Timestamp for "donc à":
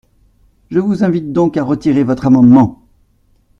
1.31-1.63